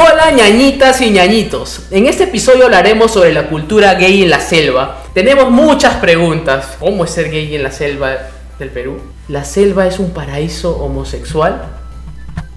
[0.00, 1.88] Hola ñañitas y ñañitos.
[1.90, 5.02] En este episodio hablaremos sobre la cultura gay en la selva.
[5.12, 6.76] Tenemos muchas preguntas.
[6.78, 8.12] ¿Cómo es ser gay en la selva
[8.60, 9.00] del Perú?
[9.26, 11.64] ¿La selva es un paraíso homosexual?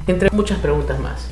[0.05, 1.29] Entre muchas preguntas más.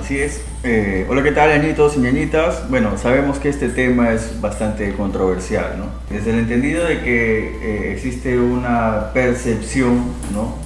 [0.00, 0.40] Así es.
[0.64, 2.70] Eh, hola, ¿qué tal, ñañitos y ñañitas?
[2.70, 5.84] Bueno, sabemos que este tema es bastante controversial, ¿no?
[6.08, 10.65] Desde el entendido de que eh, existe una percepción, ¿no?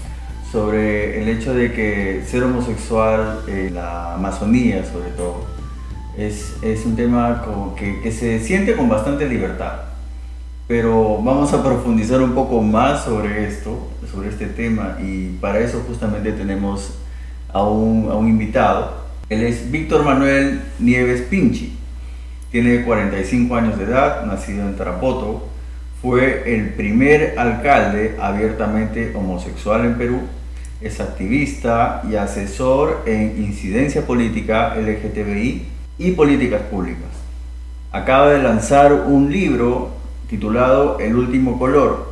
[0.51, 5.45] Sobre el hecho de que ser homosexual en la Amazonía, sobre todo,
[6.17, 9.83] es, es un tema como que, se siente con bastante libertad.
[10.67, 15.83] Pero vamos a profundizar un poco más sobre esto, sobre este tema, y para eso
[15.87, 16.95] justamente tenemos
[17.53, 21.79] a un, a un invitado él es Víctor Manuel Nieves Pinchi.
[22.51, 25.47] Tiene 45 años de edad, nacido en Tarapoto.
[26.03, 30.23] Fue el primer alcalde abiertamente homosexual en Perú.
[30.81, 35.67] Es activista y asesor en incidencia política LGTBI
[35.99, 37.11] y políticas públicas.
[37.93, 39.91] Acaba de lanzar un libro
[40.31, 42.09] titulado El último color,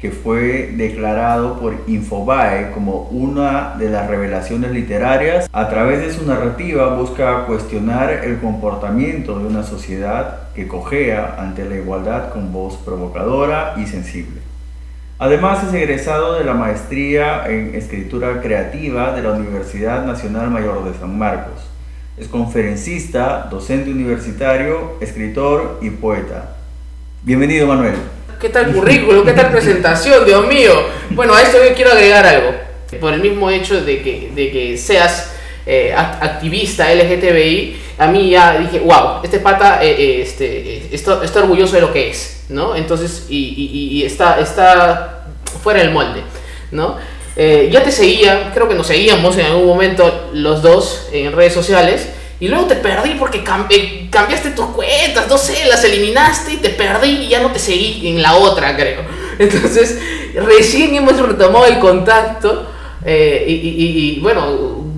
[0.00, 5.48] que fue declarado por Infobae como una de las revelaciones literarias.
[5.52, 11.64] A través de su narrativa busca cuestionar el comportamiento de una sociedad que cojea ante
[11.64, 14.49] la igualdad con voz provocadora y sensible.
[15.22, 20.98] Además es egresado de la maestría en escritura creativa de la Universidad Nacional Mayor de
[20.98, 21.60] San Marcos.
[22.16, 26.56] Es conferencista, docente universitario, escritor y poeta.
[27.20, 27.96] Bienvenido Manuel.
[28.40, 29.26] ¿Qué tal currículum?
[29.26, 30.24] ¿Qué tal presentación?
[30.24, 30.72] Dios mío.
[31.10, 32.52] Bueno, a esto yo quiero agregar algo.
[32.98, 35.34] Por el mismo hecho de que, de que seas
[35.66, 41.40] eh, activista LGTBI, a mí ya dije, wow, este pata eh, eh, este, está, está,
[41.40, 42.74] orgulloso de lo que es, ¿no?
[42.74, 43.36] Entonces, y,
[43.92, 45.26] y, está, está
[45.62, 46.22] fuera del molde,
[46.72, 46.96] ¿no?
[47.36, 52.08] ya te seguía, creo que nos seguíamos en algún momento los dos en redes sociales.
[52.38, 57.24] Y luego te perdí porque cambiaste tus cuentas, no sé, las eliminaste y te perdí
[57.24, 59.02] y ya no te seguí en la otra, creo.
[59.38, 59.98] Entonces,
[60.34, 62.66] recién hemos retomado el contacto
[63.04, 64.89] eh, y, bueno,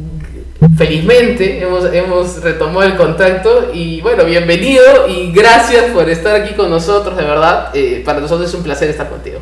[0.76, 6.70] felizmente hemos, hemos retomado el contacto y bueno, bienvenido y gracias por estar aquí con
[6.70, 7.70] nosotros, de verdad.
[7.74, 9.40] Eh, para nosotros es un placer estar contigo.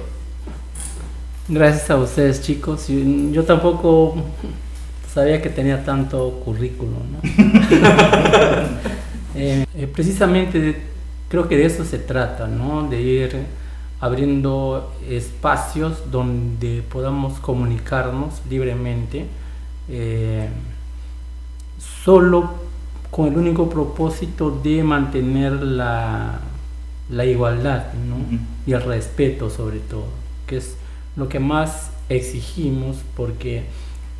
[1.48, 2.86] Gracias a ustedes, chicos.
[2.88, 4.14] Yo tampoco
[5.12, 7.12] sabía que tenía tanto currículum.
[7.12, 7.20] ¿no?
[9.34, 10.80] eh, eh, precisamente
[11.28, 12.88] creo que de eso se trata, ¿no?
[12.88, 13.36] de ir
[14.00, 19.26] abriendo espacios donde podamos comunicarnos libremente,
[19.88, 20.48] eh,
[22.04, 22.50] solo
[23.10, 26.40] con el único propósito de mantener la,
[27.10, 28.16] la igualdad ¿no?
[28.16, 28.38] uh -huh.
[28.66, 30.06] y el respeto sobre todo,
[30.46, 30.76] que es
[31.16, 33.64] lo que más exigimos porque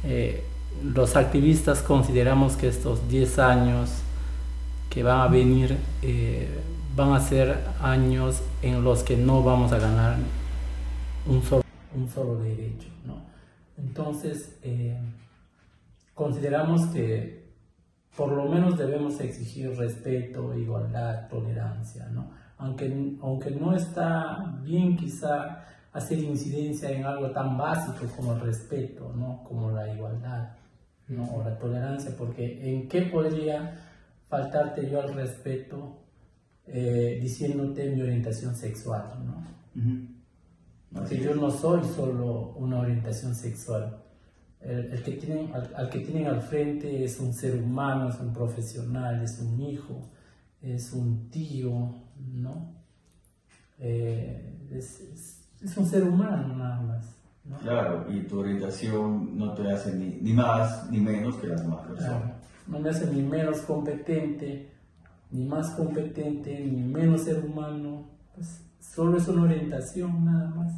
[0.05, 0.45] eh,
[0.83, 3.91] los activistas consideramos que estos 10 años
[4.89, 6.49] que van a venir eh,
[6.97, 10.17] van a ser años en los que no vamos a ganar
[11.27, 11.63] un solo,
[11.95, 12.89] un solo derecho.
[13.07, 13.23] ¿no?
[13.79, 14.99] Entonces, eh,
[16.15, 17.40] consideramos que
[18.17, 22.31] por lo menos debemos exigir respeto, igualdad, tolerancia, ¿no?
[22.59, 29.13] Aunque, aunque no está bien quizá hacer incidencia en algo tan básico como el respeto,
[29.17, 29.43] ¿no?
[29.45, 30.57] como la igualdad
[31.09, 31.25] ¿no?
[31.35, 33.77] o la tolerancia, porque ¿en qué podría
[34.29, 35.99] faltarte yo al respeto
[36.67, 39.05] eh, diciéndote mi orientación sexual?
[39.25, 39.45] ¿no?
[39.75, 40.07] Uh -huh.
[40.93, 44.03] Porque yo no soy solo una orientación sexual.
[44.61, 48.21] El, el que tienen, al, al, que tienen al frente es un ser humano, es
[48.21, 50.11] un profesional, es un hijo,
[50.61, 51.95] es un tío,
[52.35, 52.75] ¿no?
[53.79, 57.17] Eh, es, es, es, un ser humano nada más.
[57.45, 57.57] ¿no?
[57.59, 61.87] Claro, y tu orientación no te hace ni, ni más ni menos que las demás
[61.87, 62.23] personas.
[62.23, 62.35] Claro,
[62.67, 64.71] no me hace ni menos competente,
[65.31, 68.05] ni más competente, ni menos ser humano.
[68.35, 70.75] Pues solo es una orientación nada más.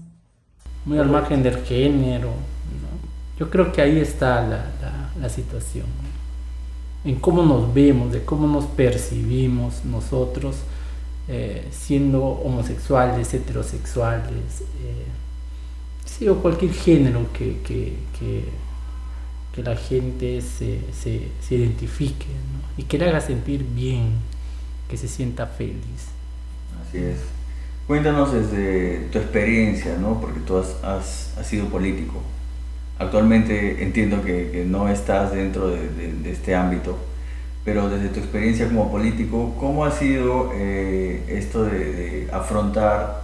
[0.84, 2.28] Muy al margen del género.
[2.28, 3.11] ¿no?
[3.38, 5.86] Yo creo que ahí está la, la, situación.
[7.04, 10.56] En cómo nos vemos, de cómo nos percibimos nosotros.
[11.28, 15.06] Eh, siendo homosexuales, heterosexuales, eh,
[16.04, 22.26] sí, o cualquier género que, que, que, la gente se, se, se identifique
[22.76, 24.14] y que le haga sentir bien,
[24.88, 26.08] que se sienta feliz.
[26.82, 27.18] Así es.
[27.86, 30.20] Cuéntanos desde tu experiencia, ¿no?
[30.20, 32.20] porque tú has, has, has sido político.
[33.02, 36.96] Actualmente entiendo que, que no estás dentro de, de, de este ámbito,
[37.64, 43.22] pero desde tu experiencia como político, ¿cómo ha sido eh, esto de, de afrontar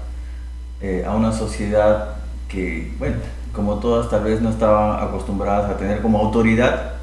[0.81, 2.17] eh, a una sociedad
[2.49, 3.17] que, bueno,
[3.53, 6.95] como todas tal vez no estaban acostumbradas a tener como autoridad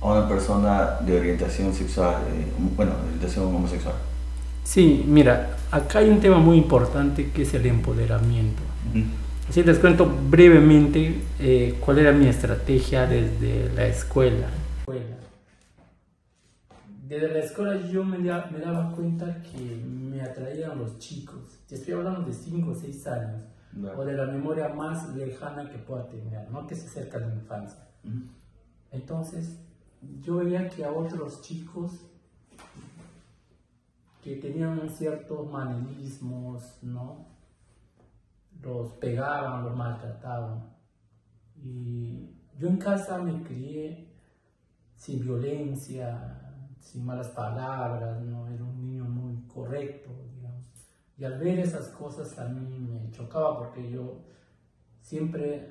[0.00, 2.46] a una persona de orientación sexual, eh,
[2.76, 3.94] bueno, de orientación homosexual?
[4.64, 8.62] Sí, mira, acá hay un tema muy importante que es el empoderamiento.
[9.48, 14.46] Así les cuento brevemente eh, cuál era mi estrategia desde la escuela.
[17.08, 21.60] Desde la escuela yo me, me daba cuenta que me atraían los chicos.
[21.66, 23.42] Te estoy hablando de 5 o 6 años.
[23.96, 27.34] O de la memoria más lejana que pueda tener, no que se acerca de la
[27.34, 27.86] infancia.
[28.90, 29.56] Entonces,
[30.20, 31.92] yo veía que a otros chicos
[34.22, 37.37] que tenían ciertos manerismos, ¿no?
[38.62, 40.76] Los pegaban, los maltrataban.
[41.56, 44.08] Y yo en casa me crié
[44.96, 46.38] sin violencia,
[46.80, 48.48] sin malas palabras, ¿no?
[48.48, 50.66] Era un niño muy correcto, digamos.
[51.16, 54.24] Y al ver esas cosas a mí me chocaba porque yo
[55.00, 55.68] siempre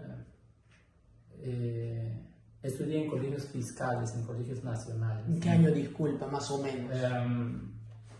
[1.39, 2.25] eh,
[2.61, 5.27] estudié en colegios fiscales, en colegios nacionales.
[5.27, 6.91] ¿En qué año, disculpa, más o menos?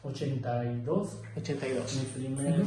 [0.03, 1.13] 82.
[1.13, 1.95] Em, 82.
[1.95, 2.61] Mi primer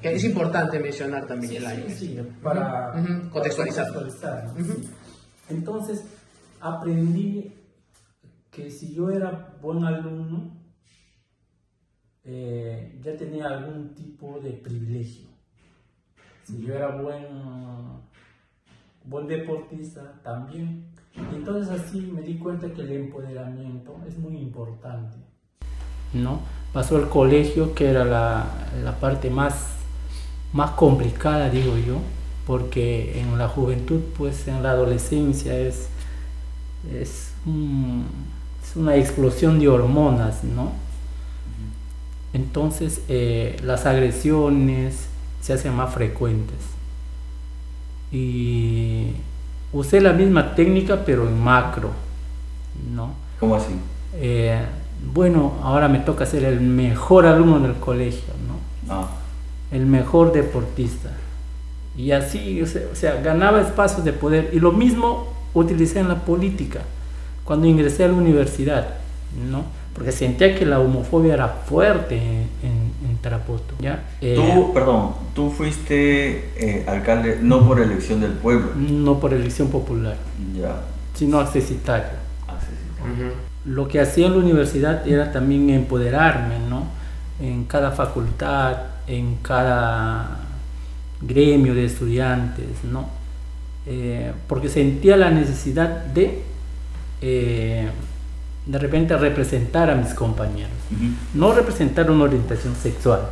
[0.00, 1.84] Que es importante mencionar también el año.
[1.88, 2.92] Sí, para,
[3.30, 3.86] contextualizar.
[5.48, 6.04] Entonces,
[6.60, 7.52] aprendí
[8.50, 10.56] que si yo era buen alumno,
[12.24, 15.28] eh, ya tenía algún tipo de privilegio.
[16.44, 17.26] Si yo era buen,
[19.04, 20.86] buen deportista, también.
[21.32, 25.16] entonces así me di cuenta que el empoderamiento es muy importante.
[26.12, 26.40] ¿no?
[26.72, 28.46] Pasó el colegio, que era la,
[28.84, 29.54] la parte más,
[30.52, 31.98] más complicada, digo yo,
[32.46, 35.88] porque en la juventud, pues en la adolescencia es,
[36.92, 38.06] es un
[38.76, 40.72] una explosión de hormonas, ¿no?
[42.32, 45.06] Entonces eh, las agresiones
[45.40, 46.58] se hacen más frecuentes.
[48.12, 49.12] Y
[49.72, 51.90] usé la misma técnica pero en macro,
[52.94, 53.14] ¿no?
[53.38, 53.72] ¿Cómo así?
[54.14, 54.60] Eh,
[55.12, 58.94] bueno, ahora me toca ser el mejor alumno del colegio, ¿no?
[58.94, 59.08] Ah.
[59.72, 61.10] El mejor deportista.
[61.96, 64.50] Y así, o sea, ganaba espacios de poder.
[64.52, 66.80] Y lo mismo utilicé en la política
[67.44, 68.94] cuando ingresé a la universidad,
[69.50, 69.64] ¿no?
[69.94, 74.02] Porque sentía que la homofobia era fuerte en, Tarapoto, ¿ya?
[74.22, 78.70] Eh, tú, perdón, tú fuiste eh, alcalde no por elección del pueblo.
[78.76, 80.16] No por elección popular.
[80.58, 80.80] Ya.
[81.12, 82.18] Sino accesitario.
[83.64, 86.86] Lo que hacía en la universidad era también empoderarme, ¿no?
[87.40, 88.76] En cada facultad,
[89.06, 90.38] en cada
[91.20, 93.08] gremio de estudiantes, ¿no?
[93.86, 96.42] Eh, porque sentía la necesidad de
[97.22, 97.88] eh,
[98.66, 100.70] de repente representar a mis compañeros,
[101.34, 103.22] no representar una orientación sexual.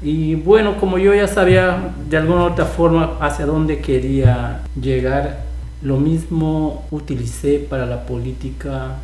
[0.00, 5.44] Y bueno, como yo ya sabía de alguna otra forma hacia dónde quería llegar,
[5.86, 8.96] lo mismo utilicé para la política,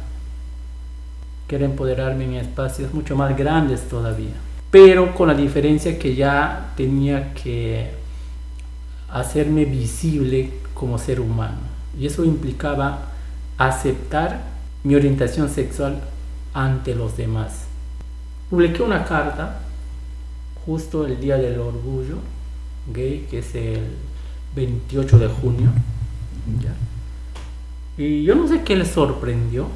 [1.46, 4.34] que era empoderarme en espacios mucho más grandes todavía.
[4.72, 7.92] Pero con la diferencia que ya tenía que
[9.08, 11.58] hacerme visible como ser humano.
[11.96, 13.12] Y eso implicaba
[13.58, 14.42] aceptar
[14.82, 16.00] mi orientación sexual
[16.52, 17.66] ante los demás.
[18.50, 19.60] Publiqué una carta
[20.66, 22.16] justo el día del orgullo
[22.92, 23.82] gay, que es el
[24.56, 25.70] 28 de junio.
[27.98, 29.68] Y yo no sé qué les sorprendió,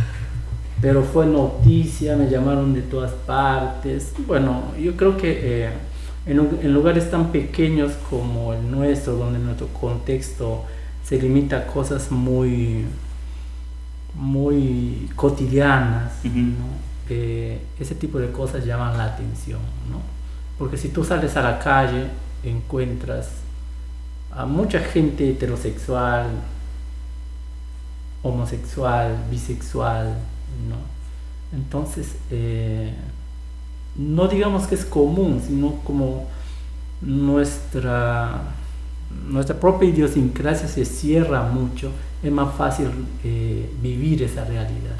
[0.80, 4.12] pero fue noticia, me llamaron de todas partes.
[4.26, 5.70] Bueno, yo creo que eh,
[6.26, 10.64] en, en lugares tan pequeños como el nuestro, donde nuestro contexto
[11.04, 12.86] se limita a cosas muy
[14.14, 16.12] muy cotidianas,
[17.78, 20.00] ese tipo de cosas llaman la atención, ¿no?
[20.58, 22.06] Porque si tú sales a la calle,
[22.42, 23.28] encuentras
[24.36, 26.26] a mucha gente heterosexual,
[28.22, 30.16] homosexual, bisexual,
[30.68, 30.76] ¿no?
[31.56, 32.92] Entonces, eh,
[33.96, 36.26] no digamos que es común, sino como
[37.00, 38.42] nuestra,
[39.28, 41.92] nuestra propia idiosincrasia se cierra mucho
[42.24, 42.88] es más fácil
[43.22, 44.96] eh, vivir esa realidad.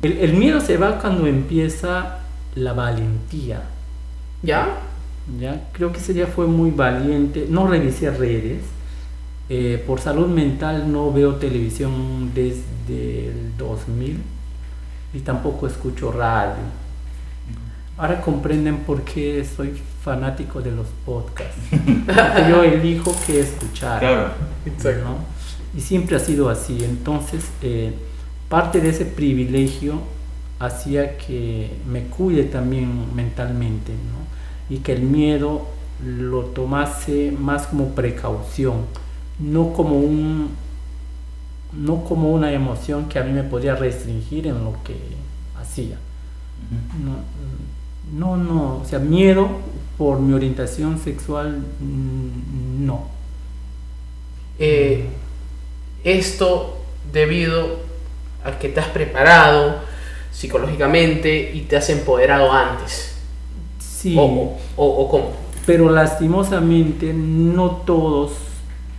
[0.00, 2.20] El, miedo se va cuando empieza
[2.54, 3.62] la valentía.
[4.42, 4.78] ¿Ya?
[5.40, 7.46] Ya, creo que ese día fue muy valiente.
[7.48, 8.62] No revisé redes.
[9.48, 14.18] Eh, por salud mental no veo televisión desde el 2000
[15.14, 16.62] y tampoco escucho radio.
[17.98, 21.60] Ahora comprenden por qué soy fanático de los podcasts.
[22.48, 24.00] yo elijo qué escuchar.
[24.00, 24.30] Claro,
[24.64, 25.18] exacto
[25.76, 26.84] y siempre ha sido así.
[26.84, 27.92] Entonces, eh,
[28.48, 30.00] parte de ese privilegio
[30.58, 34.41] hacía que me cuide también mentalmente, ¿no?
[34.72, 35.66] Y que el miedo
[36.02, 38.86] lo tomase más como precaución,
[39.38, 40.48] no como un,
[41.72, 44.96] no como una emoción que a mí me podría restringir en lo que
[45.60, 45.98] hacía.
[47.04, 49.46] No, no, no, o sea, miedo
[49.98, 53.08] por mi orientación sexual, mm, no.
[54.58, 55.06] Eh,
[56.02, 56.78] esto
[57.12, 57.80] debido
[58.42, 59.80] a que te has preparado
[60.32, 63.11] psicológicamente y te has empoderado antes.
[64.02, 64.16] Sí.
[64.18, 65.30] O, o, o cómo.
[65.64, 68.32] Pero lastimosamente no todos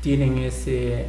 [0.02, 1.08] tienen ese,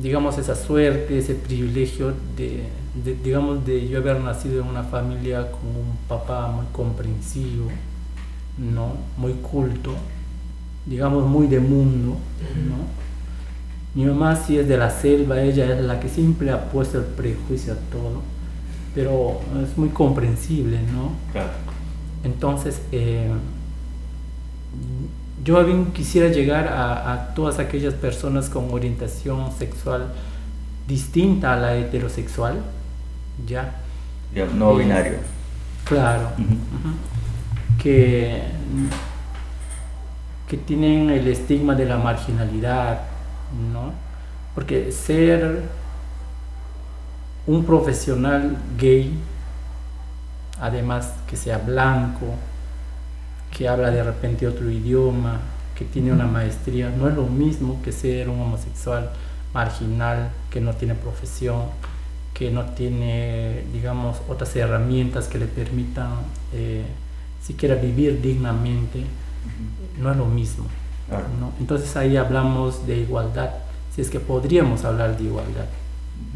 [0.00, 2.62] digamos, esa suerte, ese privilegio de,
[3.04, 7.66] de, digamos, de yo haber nacido en una familia con un papá muy comprensivo,
[8.56, 8.92] ¿no?
[9.16, 9.94] Muy culto,
[10.86, 12.10] digamos, muy de mundo,
[12.68, 13.04] ¿no?
[14.00, 17.04] Mi mamá sí es de la selva, ella es la que siempre ha puesto el
[17.04, 18.22] prejuicio a todo,
[18.94, 21.10] pero es muy comprensible, ¿no?
[21.32, 21.63] Claro.
[22.24, 23.30] Entonces, eh,
[25.44, 30.12] yo bien quisiera llegar a, a, todas aquellas personas con orientación sexual
[30.88, 32.62] distinta a la heterosexual,
[33.46, 33.80] ¿ya?
[34.54, 35.18] No Eh, binario.
[35.84, 36.30] Claro.
[37.82, 38.42] Que,
[40.48, 43.02] que tienen el estigma de la marginalidad,
[43.72, 43.92] ¿no?
[44.54, 45.62] Porque ser
[47.46, 49.12] un profesional gay,
[50.64, 52.24] además que sea blanco,
[53.54, 55.38] que habla de repente otro idioma,
[55.76, 59.10] que tiene una maestría, no es lo mismo que ser un homosexual
[59.52, 61.64] marginal, que no tiene profesión,
[62.32, 66.12] que no tiene, digamos, otras herramientas que le permitan
[66.54, 66.86] eh,
[67.42, 69.04] siquiera vivir dignamente,
[70.00, 70.64] no es lo mismo.
[71.38, 71.52] ¿no?
[71.60, 73.50] Entonces ahí hablamos de igualdad,
[73.94, 75.66] si es que podríamos hablar de igualdad.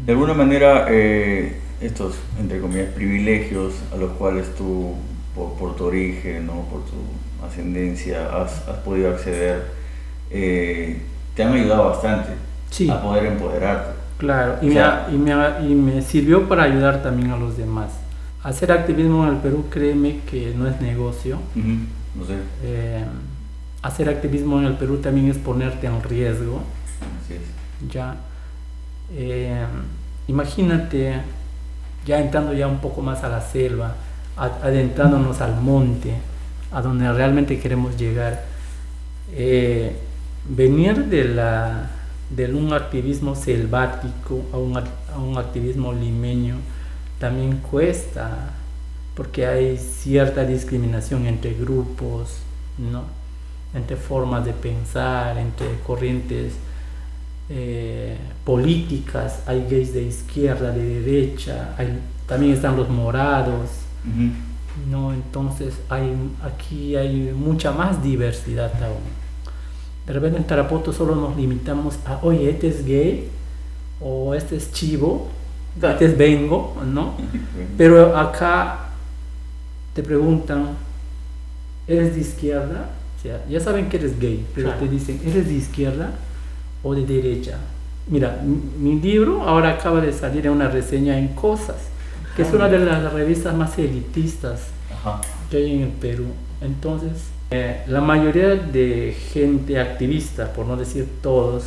[0.05, 4.95] De alguna manera, eh, estos, entre comillas, privilegios a los cuales tú,
[5.35, 6.63] por, por tu origen, ¿no?
[6.63, 9.63] por tu ascendencia, has, has podido acceder,
[10.31, 11.01] eh,
[11.35, 12.31] te han ayudado bastante
[12.69, 12.89] Sí.
[12.89, 13.91] a poder empoderarte.
[14.17, 15.31] Claro, y, O me, sea- ha- y, me,
[15.71, 17.91] y me sirvió para ayudar también a los demás.
[18.43, 21.39] Hacer activismo en el Perú, créeme que no es negocio.
[21.55, 23.03] No sé, Eh,
[23.81, 26.61] hacer activismo en el Perú también es ponerte en riesgo.
[27.23, 27.89] así es.
[27.93, 28.17] Ya,
[29.11, 29.63] Eh,
[30.27, 31.15] imagínate,
[32.05, 33.95] ya entrando ya un poco más a la selva,
[34.37, 36.13] adentrándonos al monte,
[36.71, 38.45] a donde realmente queremos llegar.
[39.33, 39.95] Eh,
[40.47, 41.91] venir de la
[42.29, 46.57] de un activismo selvático a un, a un activismo limeño
[47.19, 48.51] también cuesta
[49.15, 52.37] porque hay cierta discriminación entre grupos,
[52.77, 53.03] ¿no?
[53.73, 56.53] entre formas de pensar, entre corrientes
[57.49, 63.69] eh, políticas, hay gays de izquierda, de derecha, hay- también están los morados.
[64.89, 65.11] ¿no?
[65.13, 69.01] Entonces hay, aquí hay mucha más diversidad aún.
[70.07, 73.27] De repente en Tarapoto solo nos limitamos a, oye, este es gay,
[74.01, 75.27] o este es chivo,
[75.79, 75.93] Claro.
[75.95, 77.13] este es vengo, ¿no?
[77.77, 78.89] Pero acá
[79.93, 80.69] te preguntan,
[81.87, 82.89] ¿eres de izquierda?
[83.17, 84.85] O sea, ya saben que eres gay, pero Claro.
[84.85, 86.11] te dicen, ¿eres de izquierda
[86.83, 87.57] o de derecha?
[88.07, 91.75] Mira, mi, mi libro ahora acaba de salir en una reseña en Cosas,
[92.35, 94.61] que es Ah, una de las revistas más elitistas
[94.93, 95.21] Ajá.
[95.51, 96.25] que hay en el Perú.
[96.61, 97.11] Entonces,
[97.51, 101.63] eh, la mayoría de gente activista, por no decir todos,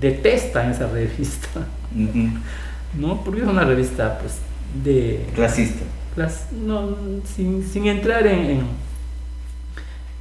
[0.00, 1.60] detestan esa revista,
[1.94, 2.28] Ujú.
[2.98, 3.22] ¿no?
[3.24, 4.38] Porque es una revista, pues,
[4.84, 5.84] de Clasista.
[6.16, 8.60] las, no, sin, sin entrar en, en,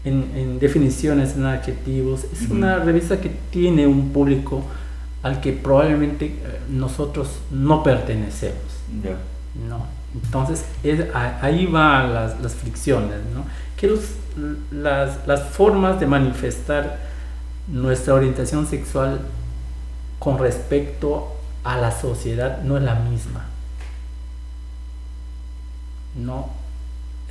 [0.03, 4.63] en- en definiciones, en adjetivos, es una revista que tiene un público
[5.23, 8.57] al que probablemente eh, nosotros no pertenecemos.
[9.69, 9.85] ¿no?
[10.13, 13.45] Entonces, es- ahí van las, las fricciones, ¿no?
[13.77, 14.15] Que los-
[14.71, 16.99] las, las formas de manifestar
[17.67, 19.21] nuestra orientación sexual
[20.19, 21.27] con respecto
[21.63, 23.45] a la sociedad no es la misma.
[26.15, 26.49] No,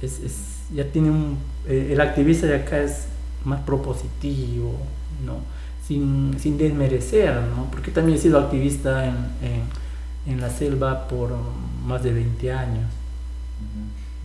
[0.01, 1.39] es, es- ya tiene un,
[1.69, 3.07] eh, el activista de acá es
[3.45, 4.79] más propositivo,
[5.25, 5.39] ¿no?
[5.87, 7.67] Sin, sin desmerecer, ¿no?
[7.71, 11.37] Porque también he sido activista en, en, en la selva por
[11.85, 12.85] más de 20 años.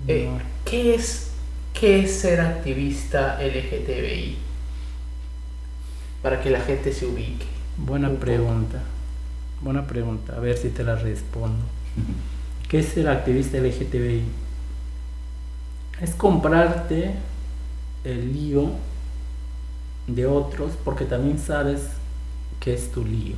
[0.08, 0.40] Eh, ¿no?
[0.64, 1.32] ¿qué, es,
[1.74, 4.38] ¿Qué es ser activista LGTBI?
[6.22, 7.46] Para que la gente se ubique.
[7.78, 8.82] Buena pregunta,
[9.62, 11.64] buena pregunta, a ver si te la respondo.
[12.70, 14.24] ¿Qué es ser activista LGTBI?
[16.02, 17.16] Es comprarte
[18.04, 18.70] el lío
[20.08, 21.82] de otros porque también sabes
[22.60, 23.38] que es tu lío.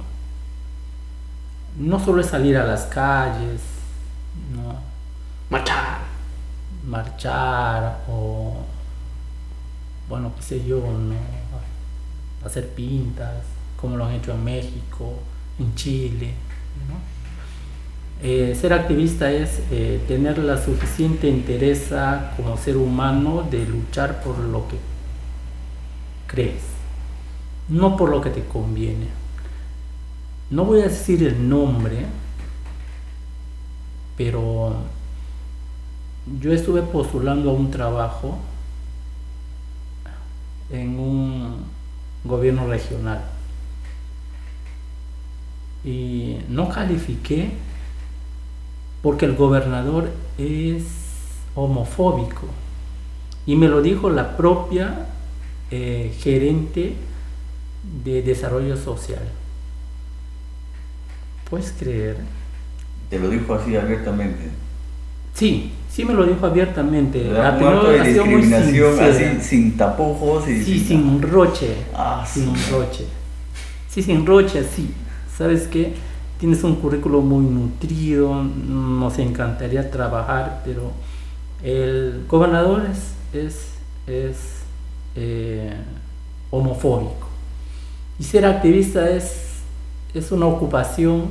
[1.78, 3.62] No solo es salir a las calles,
[4.54, 4.76] no,
[5.50, 6.00] Machar.
[6.86, 8.58] marchar o,
[10.10, 11.16] bueno, qué sé yo, ¿no?
[12.46, 13.44] hacer pintas,
[13.80, 15.20] como lo han hecho en México,
[15.60, 16.34] en Chile.
[18.24, 21.90] Eh, ser activista es eh, tener la suficiente interés
[22.36, 24.78] como ser humano de luchar por lo que
[26.26, 26.64] crees,
[27.70, 29.08] no por lo que te conviene.
[30.50, 32.08] No voy a decir el nombre,
[34.18, 34.78] pero
[36.42, 38.40] yo estuve postulando a un trabajo
[40.72, 41.66] en un
[42.24, 43.22] gobierno regional
[45.86, 47.52] y no califiqué
[49.02, 50.84] porque el gobernador es
[51.56, 52.48] homofóbico.
[53.46, 55.08] Y me lo dijo la propia
[55.72, 56.96] eh, gerente
[58.04, 59.22] de desarrollo social.
[61.50, 62.18] ¿Puedes creer?
[63.10, 64.50] Te lo dijo así abiertamente.
[65.34, 67.24] Sí, sí me lo dijo abiertamente.
[67.26, 71.76] La de discriminación así, sin tapujos y sí, sin, roche.
[71.94, 73.06] Ah, sin roche.
[73.88, 74.92] Sí, sin roche, sí.
[75.38, 75.94] ¿Sabes qué?
[76.40, 80.92] Tienes un currículo muy nutrido, nos encantaría trabajar, pero
[81.64, 82.84] el gobernador
[83.34, 83.74] es,
[84.06, 84.62] es,
[85.16, 85.74] eh,
[86.52, 87.28] homofóbico.
[88.20, 89.62] Y ser activista es,
[90.14, 91.30] es una ocupación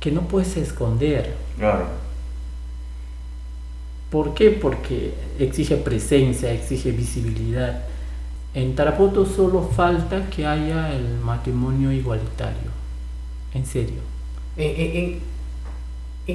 [0.00, 1.34] que no puedes esconder.
[1.56, 1.86] Claro.
[4.10, 4.50] ¿Por qué?
[4.50, 7.84] Porque exige presencia, exige visibilidad.
[8.54, 12.81] En Tarapoto solo falta que haya el matrimonio igualitario
[13.54, 14.00] en serio.
[14.56, 15.20] ¿En,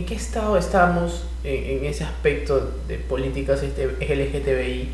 [0.06, 4.90] qué estado estamos en, ese aspecto de políticas este, LGTBI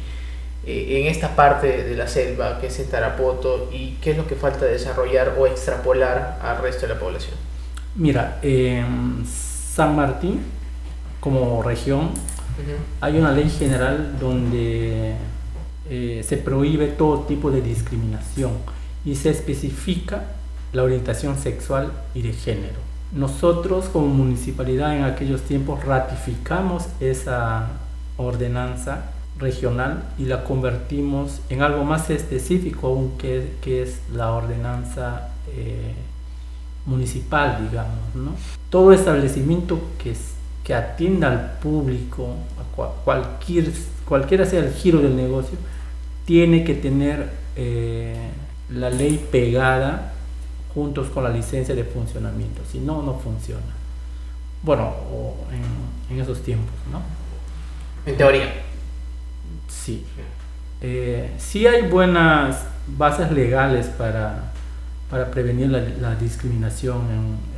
[0.65, 4.27] eh, en esta parte de la selva que es en Tarapoto y qué es lo
[4.27, 7.35] que falta desarrollar o extrapolar al resto de la población?
[7.95, 10.41] Mira, en San Martín,
[11.19, 12.11] como región,
[13.01, 15.15] hay una ley general donde
[15.89, 18.51] eh, se prohíbe todo tipo de discriminación
[19.05, 20.23] y se especifica
[20.73, 22.79] la orientación sexual y de género.
[23.13, 27.69] Nosotros como municipalidad en aquellos tiempos ratificamos esa
[28.17, 35.29] ordenanza regional y la convertimos en algo más específico aún que, que es la ordenanza
[35.55, 35.93] eh,
[36.85, 38.39] municipal, digamos.
[38.69, 40.15] Todo establecimiento que,
[40.63, 43.71] que atienda al público, a cualquier,
[44.05, 45.57] cualquiera sea el giro del negocio,
[46.25, 48.29] tiene que tener eh,
[48.69, 50.12] la ley pegada
[50.73, 52.61] juntos con la licencia de funcionamiento.
[52.69, 53.61] Si no, no funciona.
[54.63, 54.93] Bueno,
[56.09, 57.01] en, esos tiempos, ¿no?
[58.09, 58.53] En teoría.
[59.67, 60.05] Sí.
[60.81, 64.51] Eh, sí hay buenas bases legales para,
[65.09, 67.01] para prevenir la, discriminación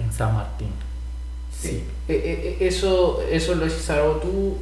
[0.01, 0.69] en, San Martín.
[1.51, 1.83] Sí.
[2.07, 4.57] Eh, eh, ¿Eso, ¿Eso lo hiciste tú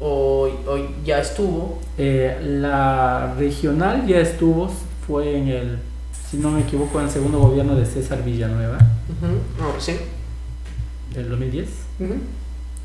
[0.00, 1.80] o, o ya estuvo?
[1.98, 4.70] la regional ya estuvo,
[5.06, 5.78] fue en el
[6.30, 8.78] si no me equivoco, en el segundo gobierno de César Villanueva.
[9.78, 9.96] sí.
[11.14, 11.68] ¿Del 2010?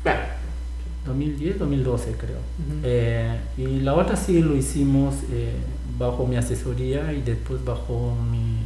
[0.02, 0.20] Claro.
[1.06, 2.38] 2010, 2012 creo.
[2.84, 5.54] Eh, y la otra sí lo hicimos eh,
[5.98, 8.58] bajo mi asesoría y después bajo mi,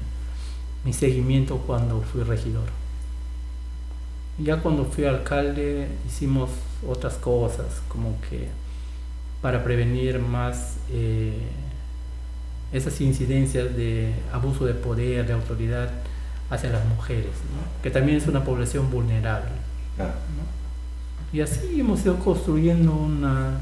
[0.85, 2.69] mi seguimiento cuando fui regidor.
[4.39, 6.51] Ya cuando fui alcalde hicimos
[6.87, 8.49] otras cosas, como que
[9.41, 11.39] para prevenir más eh,
[12.73, 15.91] esas incidencias de abuso de poder, de autoridad
[16.51, 17.33] hacia las mujeres,
[17.83, 19.51] que también es una población vulnerable.
[21.33, 23.61] Y así hemos ido construyendo una,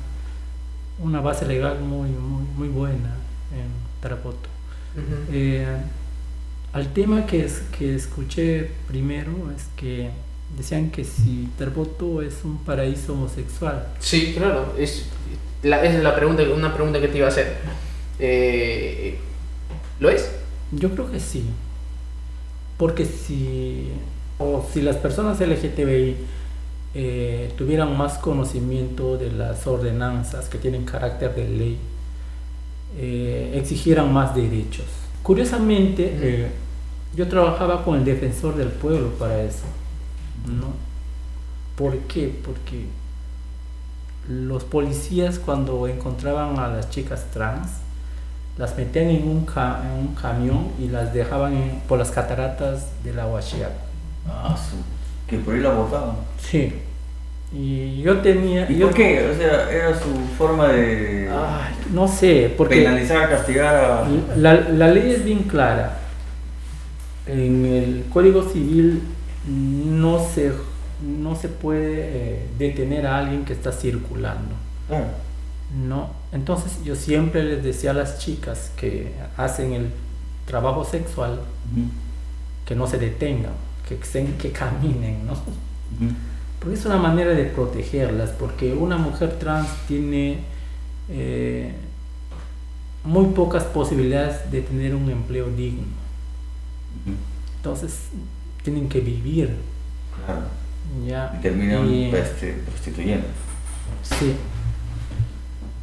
[0.98, 3.14] una base legal muy, muy, muy buena
[3.52, 3.68] en
[4.00, 4.48] Tarapoto.
[5.32, 5.66] Eh,
[6.72, 10.10] al tema que, es, que escuché primero es que
[10.56, 13.88] decían que si Tarapoto es un paraíso homosexual.
[13.98, 15.06] Sí, claro, es,
[15.62, 17.56] la, es la pregunta, una pregunta que te iba a hacer.
[18.18, 19.18] Eh,
[20.00, 20.30] ¿Lo es?
[20.72, 21.44] Yo creo que sí.
[22.76, 23.90] Porque si,
[24.38, 26.16] o si las personas LGTBI
[26.94, 31.78] eh, tuvieran más conocimiento de las ordenanzas que tienen carácter de ley,
[32.98, 34.86] eh, exigieran más derechos.
[35.22, 36.50] Curiosamente,
[37.16, 39.64] yo trabajaba con el defensor del pueblo para eso.
[40.46, 40.74] ¿no?
[41.76, 42.32] ¿Por qué?
[42.44, 42.86] Porque
[44.28, 47.68] los policías cuando encontraban a las chicas trans,
[48.56, 53.26] las metían en un, en un camión y las dejaban por las cataratas de la
[53.26, 53.72] Huachiaco.
[54.28, 54.56] Ah,
[55.26, 56.16] que por ahí la botaban.
[56.38, 56.72] Sí.
[57.52, 58.70] Y yo tenía...
[58.70, 59.28] ¿Y por qué?
[59.28, 61.30] O sea, era su forma de...
[61.92, 62.82] no sé, porque...
[62.82, 64.08] Penalizar, castigar a...
[64.36, 65.98] La, la ley es bien clara.
[67.26, 69.02] En el Código Civil
[69.46, 70.52] no se,
[71.02, 74.54] no se puede eh, detener a alguien que está circulando.
[74.90, 75.02] Ah.
[75.74, 79.90] No, entonces yo siempre les decía a las chicas que hacen el
[80.46, 81.40] trabajo sexual
[82.64, 83.52] que no se detengan,
[83.88, 83.98] que,
[84.38, 85.34] que caminen, ¿no?
[86.60, 90.38] Porque es una manera de protegerlas, porque una mujer trans tiene
[91.08, 91.72] eh,
[93.02, 95.84] muy pocas posibilidades de tener un empleo digno.
[97.56, 98.08] Entonces,
[98.62, 99.56] tienen que vivir.
[100.24, 100.42] Claro.
[101.06, 101.36] Ya.
[101.38, 103.26] Y terminan este, prostituyendo.
[104.02, 104.34] Sí.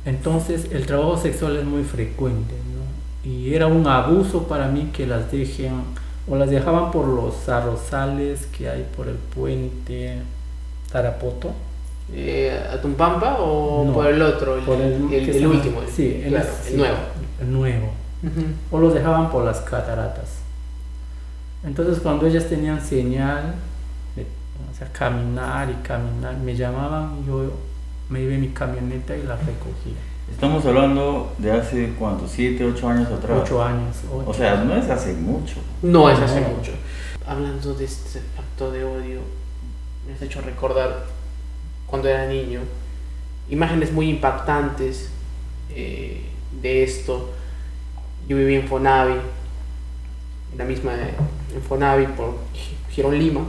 [0.06, 3.30] Entonces, el trabajo sexual es muy frecuente, ¿no?
[3.30, 5.82] Y era un abuso para mí que las dejen,
[6.28, 10.18] o las dejaban por los arrozales que hay por el puente
[10.92, 11.52] Tarapoto.
[12.14, 14.58] Eh, ¿A Tumpampa o por el otro?
[14.58, 15.02] El, por el,
[15.48, 15.82] último.
[15.90, 16.98] Sí, el, nuevo.
[17.40, 17.94] El nuevo.
[18.70, 20.40] O los dejaban por las cataratas.
[21.64, 23.56] Entonces cuando ellas tenían señal,
[24.18, 27.52] o sea, caminar y caminar, me llamaban, yo
[28.12, 29.96] me iba en mi camioneta y la recogía.
[30.30, 33.40] Estamos hablando de hace cuánto, siete, ocho años atrás.
[33.42, 33.96] Ocho años.
[34.26, 35.56] o sea, no es hace mucho.
[35.82, 36.74] No es hace mucho.
[37.26, 39.22] Hablando de este acto de odio,
[40.06, 41.06] me has hecho recordar
[41.88, 42.60] cuando era niño
[43.50, 45.10] imágenes muy impactantes
[45.70, 46.22] eh,
[46.62, 47.32] de esto.
[48.28, 49.14] Yo viví en Fonavi,
[50.52, 52.36] en la misma en Fonavi por
[52.90, 53.42] Girón Lima.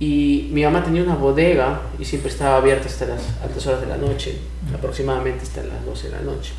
[0.00, 3.86] Y mi mamá tenía una bodega y siempre estaba abierta hasta las altas horas de
[3.88, 4.38] la noche,
[4.72, 6.52] aproximadamente hasta las 12 de la noche.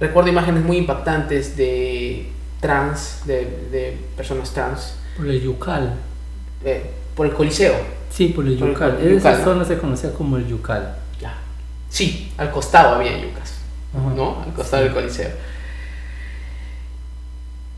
[0.00, 4.96] Recuerdo imágenes muy impactantes de trans, de, personas trans.
[5.16, 5.94] Por el Yucal.
[6.64, 7.74] Eh, por el Coliseo.
[8.10, 8.98] Sí, por el Yucal.
[9.00, 10.96] Esa zona se conocía como el Yucal.
[11.20, 11.34] Ya.
[11.88, 13.58] Sí, al costado había yucas,
[14.16, 14.42] ¿no?
[14.42, 15.30] Al costado del Coliseo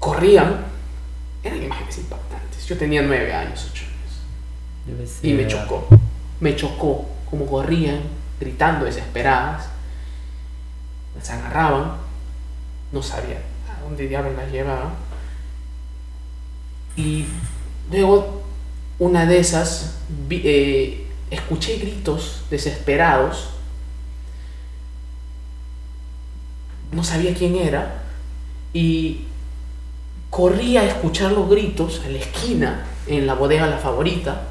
[0.05, 0.57] corrían,
[1.43, 2.24] eran imágenes impactantes.
[2.67, 5.19] Yo tenía nueve años, ocho años.
[5.23, 5.87] Y me chocó,
[6.41, 8.01] me chocó como corrían,
[8.41, 9.67] gritando desesperadas.
[11.17, 11.97] Las agarraban,
[12.93, 14.95] no sabía a dónde diablos las llevaban.
[16.97, 17.27] Y
[17.91, 18.43] luego,
[18.99, 19.97] una de esas,
[20.31, 23.51] eh, escuché gritos desesperados.
[26.93, 28.03] No sabía quién era.
[28.73, 29.27] Y
[30.35, 34.49] corría a escuchar los gritos a la esquina, en la bodega La Favorita,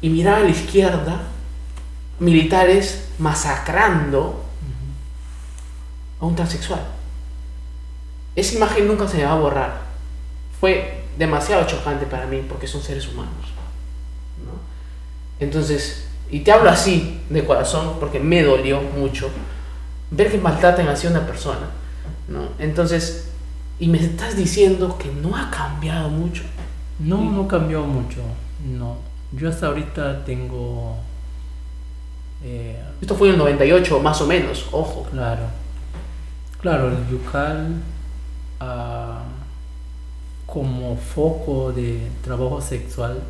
[0.00, 1.22] y miraba a la izquierda
[2.20, 4.44] militares masacrando
[6.20, 6.82] a un transexual.
[8.36, 9.80] Esa imagen nunca se me va a borrar.
[10.60, 13.48] Fue demasiado chocante para mí porque son seres humanos.
[15.40, 19.28] Entonces, y te hablo así de corazón porque me dolió mucho
[20.12, 21.70] ver que maltratan así a una persona.
[22.28, 22.50] ¿no?
[22.60, 23.31] Entonces,
[23.78, 26.42] y me estás diciendo que no ha cambiado mucho.
[26.98, 28.20] No, no cambió mucho.
[28.64, 28.96] No.
[29.32, 30.96] Yo hasta ahorita tengo.
[32.44, 35.06] Eh, Esto fue en el 98, más o menos, ojo.
[35.10, 35.42] Claro.
[36.60, 37.82] Claro, el Yucal
[38.60, 39.22] ah,
[40.46, 43.20] como foco de trabajo sexual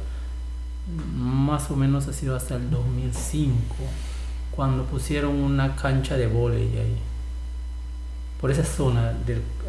[1.14, 3.54] más o menos ha sido hasta el 2005,
[4.50, 6.98] cuando pusieron una cancha de volei ahí
[8.42, 9.14] por esa zona,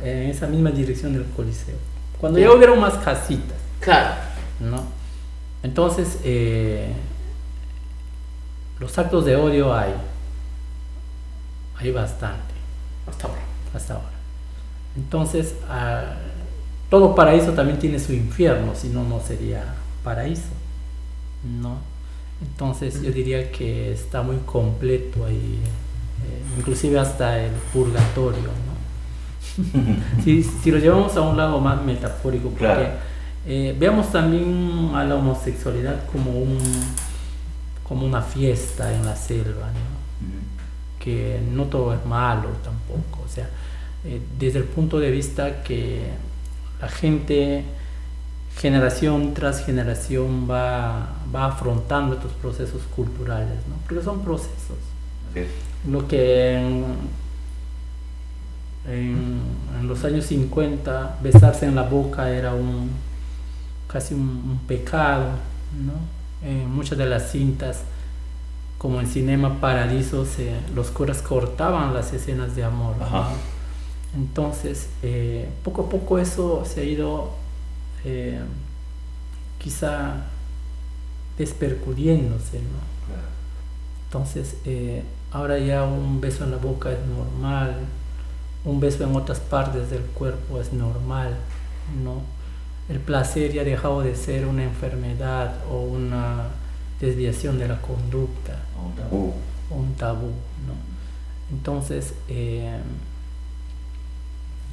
[0.04, 1.76] en esa misma dirección del Coliseo.
[2.20, 3.56] Cuando ya hubieron más casitas.
[3.80, 4.16] Claro.
[4.60, 4.84] ¿no?
[5.62, 6.92] Entonces, eh,
[8.80, 9.94] los actos de odio hay.
[11.78, 12.56] Hay bastante.
[13.08, 13.42] Hasta ahora.
[13.76, 14.10] Hasta ahora.
[14.98, 16.16] Entonces, ah,
[16.90, 20.50] todo paraíso también tiene su infierno, si no, no sería paraíso.
[21.62, 21.78] ¿no?
[22.42, 25.60] Entonces, yo diría que está muy completo ahí
[26.24, 28.50] eh, inclusive hasta el purgatorio.
[30.24, 32.88] si, si, lo llevamos a un lado más metafórico, porque
[33.46, 36.60] eh, veamos también a la homosexualidad como, un,
[37.84, 39.70] como una fiesta en la selva,
[41.00, 43.24] que no todo es malo tampoco.
[43.26, 43.50] O sea,
[44.06, 46.12] eh, desde el punto de vista que
[46.82, 47.66] la gente
[48.58, 53.76] generación tras generación va, va afrontando estos procesos culturales, ¿no?
[53.88, 54.78] porque son procesos
[55.89, 56.62] lo que
[58.88, 59.41] en,
[59.88, 62.89] los años 50 besarse en la boca era un
[63.88, 65.26] casi un, pecado,
[65.86, 66.48] ¿no?
[66.48, 67.82] En muchas de las cintas,
[68.78, 72.96] como en Cinema Paradiso, se, los curas cortaban las escenas de amor.
[74.15, 77.32] Entonces, eh, poco a poco eso se ha ido
[78.04, 78.39] eh,
[79.60, 80.26] quizá
[81.38, 82.93] despercudiéndose, ¿no?
[84.08, 87.76] Entonces, eh, Ahora ya un beso en la boca es normal,
[88.65, 91.36] un beso en otras partes del cuerpo es normal,
[92.04, 92.21] ¿no?
[92.89, 96.47] El placer ya ha dejado de ser una enfermedad o una
[96.99, 98.60] desviación de la conducta.
[98.78, 99.34] O un tabú.
[99.69, 100.28] un tabú,
[100.67, 100.73] ¿no?
[101.52, 102.80] Entonces, eh,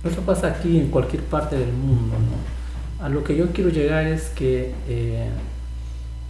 [0.03, 3.05] Eso pasa aquí en cualquier parte del mundo, ¿no?
[3.05, 5.29] A lo que yo quiero llegar es que, eh,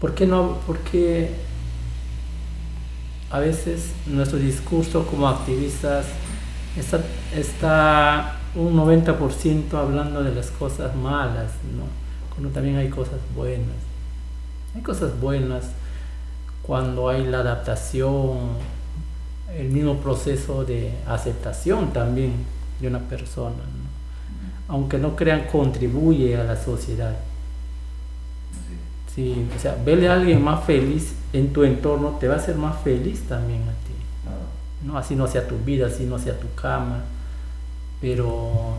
[0.00, 0.58] ¿por qué no?
[0.66, 1.30] Porque
[3.30, 6.06] a veces nuestro discurso como activistas
[6.80, 7.00] está,
[7.34, 11.84] está un 90% hablando de las cosas malas, ¿no?
[12.30, 13.76] Cuando también hay cosas buenas.
[14.74, 15.70] Hay cosas buenas
[16.62, 18.38] cuando hay la adaptación,
[19.56, 22.32] el mismo proceso de aceptación también
[22.80, 23.90] de una persona, ¿no?
[24.68, 27.16] aunque no crean contribuye a la sociedad.
[29.12, 32.54] Sí, o sea, verle a alguien más feliz en tu entorno te va a hacer
[32.54, 33.79] más feliz también a ti.
[34.90, 34.98] ¿No?
[34.98, 37.02] Así no sea tu vida, así no sea tu cama,
[38.00, 38.76] pero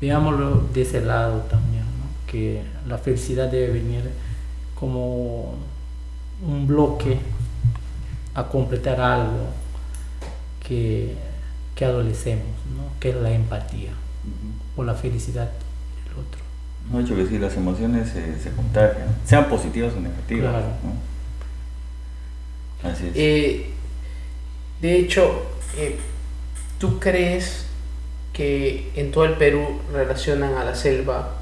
[0.00, 2.06] veámoslo de ese lado también, ¿no?
[2.26, 4.10] que la felicidad debe venir
[4.74, 5.54] como
[6.46, 7.18] un bloque
[8.34, 9.48] a completar algo
[10.66, 11.14] que,
[11.74, 12.98] que adolecemos, ¿no?
[12.98, 13.90] que es la empatía
[14.76, 15.50] o la felicidad
[16.04, 16.40] del otro.
[16.90, 20.50] No, hecho que sí, las emociones se, se contagian, sean positivas o negativas.
[20.50, 20.66] Claro.
[20.82, 21.10] ¿no?
[22.90, 23.12] Así es.
[23.14, 23.69] Eh,
[24.80, 25.42] de hecho,
[25.76, 25.96] eh,
[26.78, 27.66] ¿tú crees
[28.32, 31.36] que en todo el Perú relacionan a la selva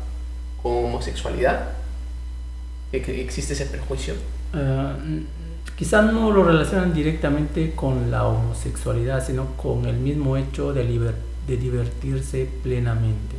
[0.62, 1.68] con homosexualidad?
[2.90, 4.14] ¿Que- que ¿Existe ese prejuicio?
[4.54, 5.22] Eh,
[5.76, 11.14] quizás no lo relacionan directamente con la homosexualidad, sino con el mismo hecho de, liber-
[11.46, 13.36] de divertirse plenamente.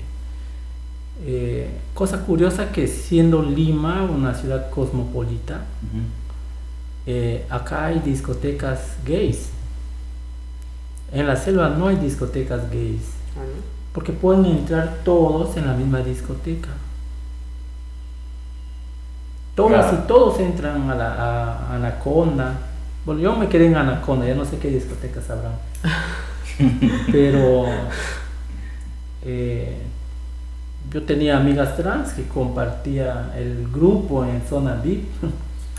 [1.26, 5.66] Eh, cosa curiosa que siendo Lima una ciudad cosmopolita,
[7.06, 9.50] eh, acá hay discotecas gays.
[11.12, 13.02] En la selva no hay discotecas gays,
[13.36, 13.62] Ah, ¿no?
[13.94, 16.70] porque pueden entrar todos en la misma discoteca.
[19.56, 20.04] Todas Claro.
[20.04, 22.54] y todos entran a la a Anaconda.
[23.06, 25.54] Bueno, yo me quedé en Anaconda, ya no sé qué discotecas habrán.
[27.12, 27.66] Pero
[29.26, 29.78] eh,
[30.92, 35.06] yo tenía amigas trans que compartía el grupo en zona VIP.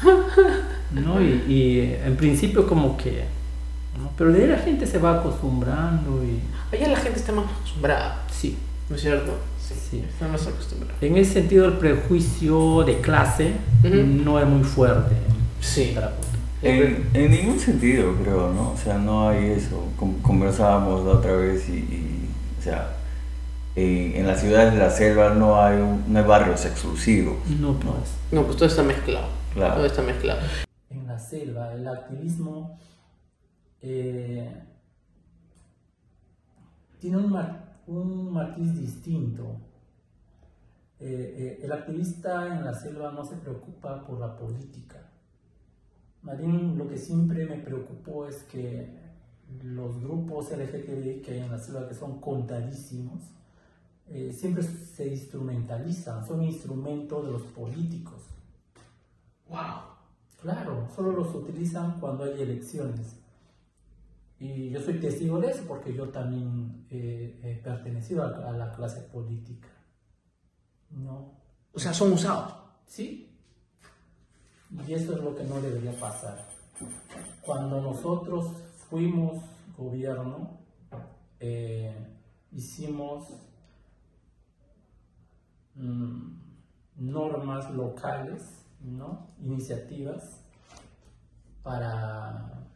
[0.92, 1.20] ¿no?
[1.22, 3.24] Y, y en principio como que...
[3.98, 4.10] ¿no?
[4.16, 6.40] Pero de ahí la gente se va acostumbrando y...
[6.74, 8.56] Allá la gente está más acostumbrada, Sí,
[8.88, 9.32] ¿no es cierto?
[9.90, 10.04] Sí.
[10.08, 10.94] Está más acostumbrada.
[11.00, 13.52] En ese sentido, el prejuicio de clase
[13.84, 13.96] Ujú.
[14.24, 15.14] no es muy fuerte.
[15.60, 15.94] Sí.
[16.62, 18.72] En, en ningún sentido, creo, ¿no?
[18.72, 19.82] O sea, no hay eso.
[19.96, 22.90] Con- conversábamos la otra vez y, y, o sea,
[23.76, 27.36] en, en las ciudades de la selva no hay, un- no hay barrios exclusivos.
[27.60, 27.94] No, pues.
[28.32, 29.26] No, pues todo está mezclado.
[29.54, 29.74] Claro.
[29.76, 30.40] Todo está mezclado.
[30.90, 32.78] En la selva, el activismo
[33.82, 34.54] eh,
[37.00, 39.56] tiene un, ma- un matiz distinto.
[41.00, 44.98] Eh, eh, el activista en la selva no se preocupa por la política.
[46.22, 48.98] Bien lo que siempre me preocupó es que
[49.64, 53.22] los grupos LGTBI que hay en la selva, que son contadísimos,
[54.08, 58.22] eh, siempre se instrumentalizan, son instrumentos de los políticos.
[59.48, 59.58] ¡Wow!
[60.40, 63.16] Claro, solo los utilizan cuando hay elecciones.
[64.40, 68.72] Y yo soy testigo de eso porque yo también eh, he pertenecido a, a la
[68.72, 69.68] clase política.
[70.90, 71.34] ¿No?
[71.72, 72.54] O sea, son usados.
[72.86, 73.30] Sí.
[74.86, 76.48] Y eso es lo que no debería pasar.
[77.42, 78.48] Cuando nosotros
[78.88, 79.44] fuimos
[79.76, 80.58] gobierno,
[81.38, 81.94] eh,
[82.52, 83.28] hicimos
[85.74, 86.32] mm,
[86.96, 88.42] normas locales,
[88.80, 89.28] ¿no?
[89.40, 90.40] iniciativas
[91.62, 92.69] para,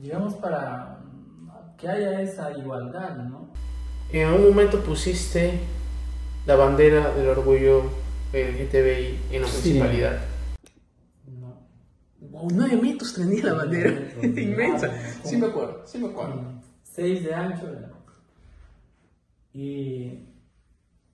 [0.00, 3.48] digamos, para mm, que haya esa igualdad, ¿no?
[4.12, 5.60] En algún momento pusiste
[6.46, 7.84] la bandera del orgullo
[8.32, 9.70] LGTBI en la Sí.
[9.72, 10.18] municipalidad.
[11.40, 11.56] No.
[12.30, 13.90] Wow, nueve metros tenía la bandera.
[14.22, 14.88] Inmensa.
[14.88, 15.02] claro.
[15.24, 16.34] Sí me acuerdo, sí me acuerdo.
[16.34, 17.66] con 6 de ancho.
[19.52, 20.26] Y,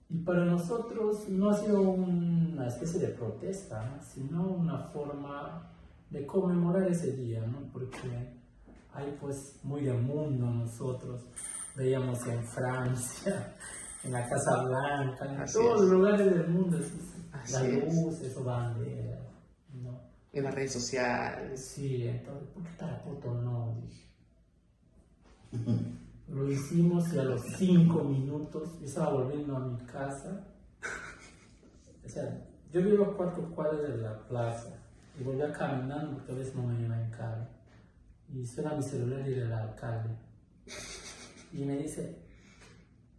[0.09, 4.03] y para nosotros no ha sido una especie de protesta, ¿no?
[4.03, 5.71] sino una forma
[6.09, 7.59] de conmemorar ese día, ¿no?
[7.71, 8.40] porque
[8.93, 11.21] hay pues muy de mundo nosotros.
[11.75, 13.55] Veíamos en Francia,
[14.03, 15.81] en la Casa Blanca, en Así todos es.
[15.81, 16.77] los lugares del mundo,
[17.31, 17.95] las es.
[17.95, 19.19] luces o banderas.
[19.73, 20.01] ¿no?
[20.33, 21.65] En las redes sociales.
[21.65, 23.75] Sí, entonces, ¿por qué Tarapoto no?
[23.81, 24.07] Dije.
[26.27, 30.47] Lo hicimos y a los cinco minutos yo estaba volviendo a mi casa.
[32.05, 34.69] O sea, yo vivo a cuatro cuadras de la plaza
[35.19, 37.45] y volvía caminando a veces no me iba en carro.
[38.33, 40.09] Y suena mi celular y era el alcalde.
[41.53, 42.15] Y me dice,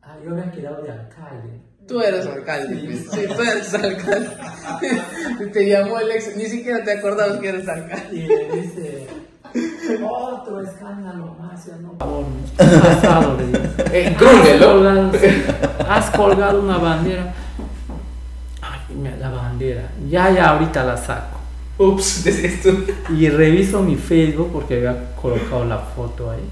[0.03, 1.61] ah, yo había quedado de alcalde.
[1.87, 2.87] Tú eres alcalde, Sí.
[2.87, 3.11] pues.
[3.11, 4.31] sí, tú eres alcalde.
[5.53, 8.16] te llamó el ex, ni siquiera te acordabas que eres alcalde.
[8.16, 9.07] Y me dice,
[10.09, 11.92] Otro escándalo más, ya no.
[11.98, 12.25] Por favor,
[12.57, 13.37] ¿qué ha pasado?
[13.37, 13.59] Le digo.
[13.92, 15.12] Eh, Has colgado.
[15.90, 17.35] Has colgado una bandera.
[18.62, 19.90] Ay, mira, la bandera.
[20.09, 21.38] Ya, ya, ahorita la saco.
[21.79, 22.85] Ups, decías tú.
[23.15, 26.49] Y reviso mi Facebook porque había colocado la foto ahí.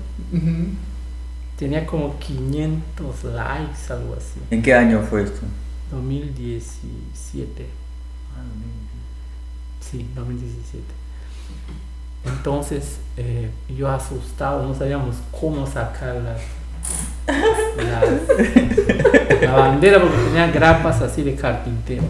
[1.59, 4.41] Tenía como 500 likes, algo así.
[4.51, 5.41] ¿En qué año fue esto?
[5.91, 7.67] 2017.
[9.81, 10.85] Sí, 2017.
[12.25, 16.41] Entonces, eh, yo asustado, no sabíamos cómo sacar las,
[17.77, 22.05] las- la bandera porque tenía grapas así de carpintero.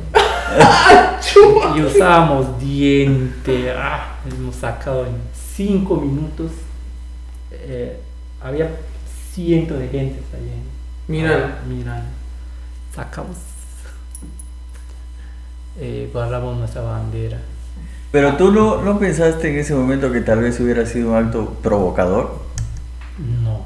[1.76, 3.72] Y usábamos diente.
[3.76, 5.16] ah, hemos sacado en
[5.56, 6.52] 5 minutos.
[7.52, 8.00] Eh,
[8.42, 8.70] había
[9.32, 10.50] cientos de gente allí.
[11.08, 11.48] Mirando.
[11.68, 12.08] Mirando.
[12.94, 13.36] Sacamos.
[15.78, 17.38] Eh, guardamos nuestra bandera.
[18.10, 21.54] Pero tú no, no pensaste en ese momento que tal vez hubiera sido un acto
[21.62, 22.40] provocador?
[23.44, 23.64] No.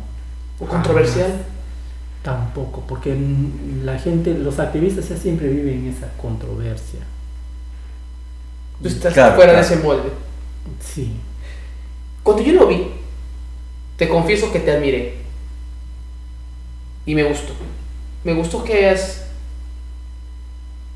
[0.60, 1.32] ¿O controversial?
[2.24, 3.14] Tampoco, porque
[3.84, 7.00] la gente, los activistas ya siempre viven en esa controversia.
[8.82, 9.68] Tú estás Claro, fuera claro.
[9.68, 10.08] de ese molde.
[10.80, 11.12] Sí.
[12.22, 12.86] Cuando yo lo vi,
[13.98, 15.16] te confieso que te admiré.
[17.04, 17.52] Y me gustó.
[18.24, 19.26] Me gustó que hayas,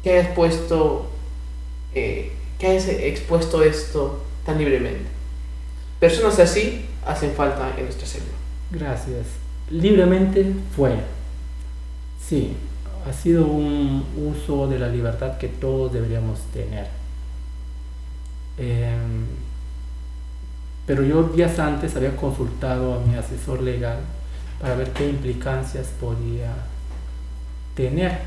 [0.03, 1.11] que hayas puesto,
[1.95, 5.05] eh, que hayas expuesto esto tan libremente.
[6.01, 8.33] Personas así hacen falta en nuestra selva.
[8.71, 9.27] Gracias.
[9.71, 10.95] Libremente fue.
[12.29, 12.53] Sí,
[13.09, 16.87] ha sido un uso de la libertad que todos deberíamos tener.
[18.59, 19.25] Em,
[20.87, 23.99] pero yo días antes había consultado a mi asesor legal
[24.61, 26.53] para ver qué implicancias podía
[27.75, 28.19] tener.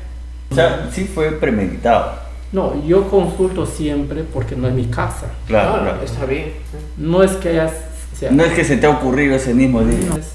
[0.50, 2.14] O sea, sí fue premeditado.
[2.52, 5.26] No, yo consulto siempre porque no es mi casa.
[5.46, 6.02] Claro, Ah, claro.
[6.02, 6.52] está bien.
[6.98, 7.72] No es que hayas...
[8.12, 10.08] o sea, No es que se te ha ocurrido ese mismo día.
[10.08, 10.34] No, es-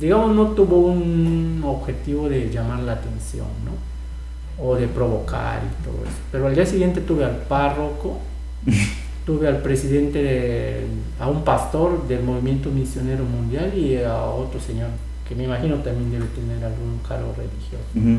[0.00, 4.64] digamos, no tuvo un objetivo de llamar la atención, ¿no?
[4.64, 6.16] O de provocar y todo eso.
[6.32, 8.18] Pero al día siguiente tuve al párroco,
[9.26, 10.86] tuve al presidente, de-
[11.18, 14.88] a un pastor del movimiento misionero mundial y a otro señor
[15.28, 17.84] que me imagino también debe tener algún cargo religioso.
[17.94, 18.18] Ujú.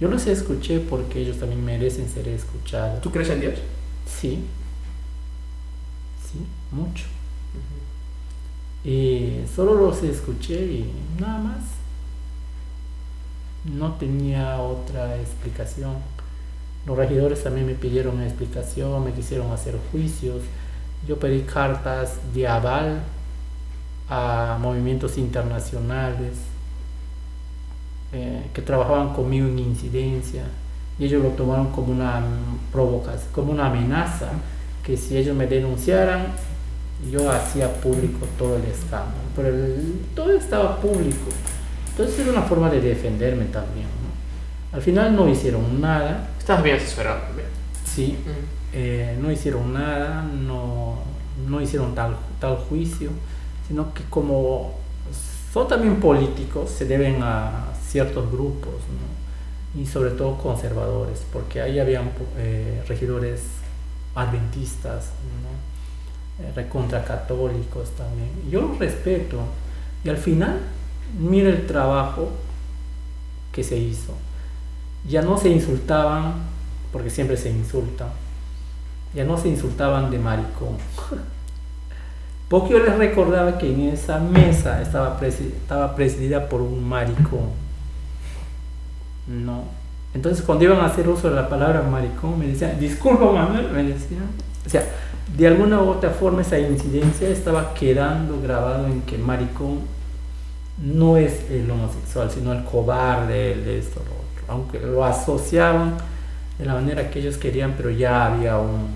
[0.00, 3.00] Yo los escuché porque ellos también merecen ser escuchados.
[3.00, 3.54] ¿Tú crees en Dios?
[4.06, 4.44] Sí,
[6.30, 6.38] sí,
[6.70, 7.04] mucho.
[8.88, 11.62] Y solo los escuché y nada más.
[13.64, 15.92] No tenía otra explicación.
[16.86, 20.40] Los regidores también me pidieron una explicación, me quisieron hacer juicios.
[21.06, 23.02] Yo pedí cartas de aval
[24.08, 26.38] a movimientos internacionales
[28.14, 30.44] eh, que trabajaban conmigo en incidencia
[30.98, 32.22] y ellos lo tomaron como una
[32.72, 34.30] provocación, como una amenaza,
[34.82, 36.28] que si ellos me denunciaran,
[37.12, 41.28] yo hacía público todo el escándalo, pero el- todo estaba público.
[41.90, 43.86] Entonces era una forma de defenderme también.
[43.86, 44.76] ¿no?
[44.76, 47.48] Al final no hicieron nada, Estás bien asesorado también.
[47.84, 48.18] sí,
[48.72, 50.98] eh, no hicieron nada, no,
[51.48, 53.10] no hicieron tal, tal juicio,
[53.66, 54.74] sino que como
[55.52, 59.80] son también políticos, se deben a ciertos grupos, ¿no?
[59.80, 63.40] y sobre todo conservadores, porque ahí habían eh, regidores
[64.14, 65.06] adventistas,
[65.42, 65.67] ¿no?
[66.40, 68.30] Eh, recontra católicos también.
[68.50, 69.38] Yo los respeto,
[70.04, 70.58] y al final,
[71.18, 72.30] mira el trabajo
[73.52, 74.12] que se hizo.
[75.08, 76.34] Ya no se insultaban,
[76.92, 78.08] porque siempre se insultan,
[79.14, 80.76] ya no se insultaban de maricón.
[82.48, 87.50] Porque yo les recordaba que en esa mesa estaba, presi- estaba presidida por un maricón.
[89.26, 89.64] No.
[90.14, 93.82] Entonces cuando iban a hacer uso de la palabra maricón me decían, disculpa Manuel, me
[93.82, 94.24] decían.
[94.66, 94.82] O sea,
[95.36, 99.80] de alguna u otra forma esa incidencia estaba quedando grabado en que maricón
[100.82, 104.44] no es el homosexual, sino el cobarde, de esto, lo otro.
[104.48, 105.96] Aunque lo asociaban
[106.58, 108.88] de la manera que ellos querían, pero ya había un,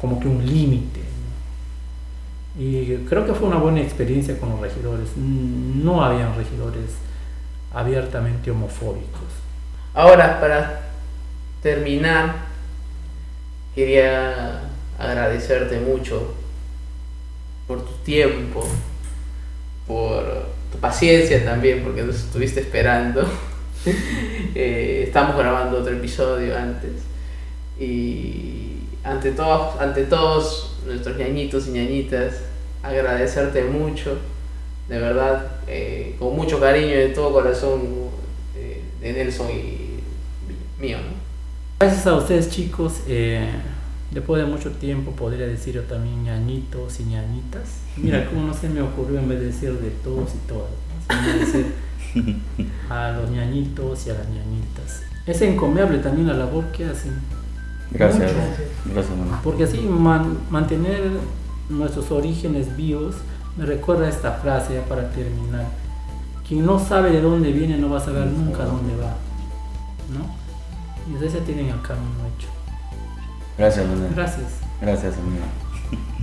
[0.00, 1.00] como que un límite.
[2.56, 2.62] ¿no?
[2.62, 5.10] Y creo que fue una buena experiencia con los regidores.
[5.16, 6.90] Mm, No habían regidores
[7.72, 9.28] abiertamente homofóbicos.
[9.94, 10.80] Ahora, para
[11.62, 12.34] terminar,
[13.74, 14.69] quería
[15.00, 16.34] agradecerte mucho
[17.66, 18.66] por tu tiempo,
[19.86, 20.22] por
[20.70, 23.28] tu paciencia también, porque nos estuviste esperando.
[24.54, 26.90] Eh, estamos grabando otro episodio antes.
[27.78, 32.34] Y ante todos, ante todos nuestros ñañitos y ñañitas,
[32.82, 34.18] agradecerte mucho,
[34.86, 37.80] de verdad, eh, con mucho cariño de todo corazón
[38.54, 40.00] eh, de Nelson y
[40.78, 40.98] mío.
[41.78, 43.00] Gracias a ustedes chicos,
[44.10, 47.80] Después de mucho tiempo podría decir yo también ñañitos y ñañitas.
[47.96, 50.70] Mira, como no se me ocurrió en vez de decir de todos y todas.
[51.08, 51.38] ¿no?
[51.38, 51.74] decir
[52.90, 55.02] a los ñañitos y a las ñañitas.
[55.26, 57.12] Es encomiable también la labor que hacen.
[57.92, 58.32] Gracias,
[58.84, 59.78] gracias, Porque así
[60.50, 61.10] mantener
[61.68, 63.16] nuestros orígenes vivos
[63.56, 65.66] me recuerda esta frase ya para terminar.
[66.46, 69.14] Quien no sabe de dónde viene no va a saber nunca dónde va.
[70.12, 70.26] ¿No?
[71.08, 72.48] Y desde ese tienen el camino hecho.
[73.60, 74.14] Gracias, Manuel.
[74.14, 74.46] Gracias.
[74.80, 75.44] Gracias, amigo.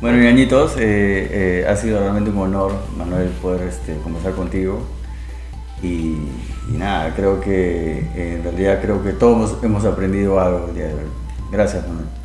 [0.00, 4.80] Bueno, ñañitos, eh, eh, ha sido realmente un honor, Manuel, poder este, conversar contigo.
[5.82, 6.16] Y,
[6.68, 11.10] nada, creo que en realidad creo que todos hemos aprendido algo el día de hoy.
[11.50, 12.19] Gracias, Manuel.